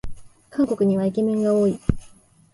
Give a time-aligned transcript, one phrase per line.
[0.49, 1.79] 韓国にはイケメンが多い